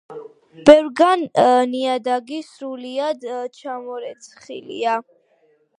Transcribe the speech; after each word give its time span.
ბევრგან 0.69 1.25
ნიადაგი 1.73 2.41
სრულიად 2.49 3.29
ჩამორეცხილია. 3.61 5.01